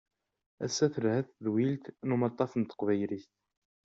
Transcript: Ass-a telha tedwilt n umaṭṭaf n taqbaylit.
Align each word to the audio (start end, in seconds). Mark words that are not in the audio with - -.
Ass-a 0.65 0.87
telha 0.93 1.21
tedwilt 1.27 1.85
n 2.07 2.13
umaṭṭaf 2.15 2.51
n 2.55 2.63
taqbaylit. 2.63 3.25